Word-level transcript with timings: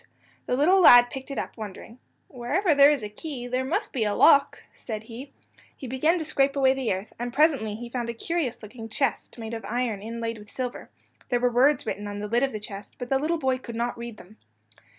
The 0.47 0.55
little 0.57 0.81
lad 0.81 1.11
picked 1.11 1.29
it 1.29 1.37
up, 1.37 1.55
wondering. 1.57 1.99
"Wherever 2.27 2.73
there 2.73 2.89
is 2.89 3.03
a 3.03 3.07
key, 3.07 3.45
there 3.45 3.63
must 3.63 3.93
be 3.93 4.03
a 4.03 4.15
lock," 4.15 4.57
he 4.57 4.65
said. 4.79 5.03
He 5.03 5.29
began 5.81 6.17
to 6.17 6.25
scrape 6.25 6.55
away 6.55 6.73
the 6.73 6.91
earth, 6.91 7.13
and 7.19 7.31
presently 7.31 7.75
he 7.75 7.87
found 7.91 8.09
a 8.09 8.15
curious 8.15 8.63
looking 8.63 8.89
chest 8.89 9.37
made 9.37 9.53
of 9.53 9.63
iron 9.63 10.01
inlaid 10.01 10.39
with 10.39 10.49
silver. 10.49 10.89
There 11.29 11.39
were 11.39 11.51
words 11.51 11.85
written 11.85 12.07
on 12.07 12.17
the 12.17 12.27
lid 12.27 12.41
of 12.41 12.51
the 12.51 12.59
chest, 12.59 12.95
but 12.97 13.09
the 13.11 13.19
little 13.19 13.37
boy 13.37 13.59
could 13.59 13.75
not 13.75 13.95
read 13.95 14.17
them. 14.17 14.37